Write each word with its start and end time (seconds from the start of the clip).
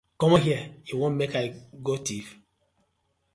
Comot 0.21 0.41
here 0.45 0.61
yu 0.87 0.93
won 0.99 1.13
mek 1.19 1.33
I 1.41 1.45
go 1.85 1.93
thief? 2.05 2.27